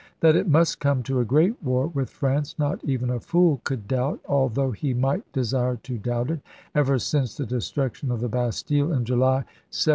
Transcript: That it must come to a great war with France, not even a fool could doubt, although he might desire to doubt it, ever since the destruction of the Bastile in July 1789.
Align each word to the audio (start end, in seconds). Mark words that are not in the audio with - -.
That 0.21 0.35
it 0.35 0.49
must 0.49 0.79
come 0.79 1.03
to 1.03 1.19
a 1.19 1.25
great 1.25 1.61
war 1.61 1.85
with 1.85 2.09
France, 2.09 2.55
not 2.57 2.83
even 2.83 3.11
a 3.11 3.19
fool 3.19 3.61
could 3.63 3.87
doubt, 3.87 4.19
although 4.27 4.71
he 4.71 4.95
might 4.95 5.31
desire 5.31 5.75
to 5.83 5.99
doubt 5.99 6.31
it, 6.31 6.39
ever 6.73 6.97
since 6.97 7.37
the 7.37 7.45
destruction 7.45 8.09
of 8.09 8.19
the 8.19 8.27
Bastile 8.27 8.91
in 8.93 9.05
July 9.05 9.43
1789. 9.69 9.89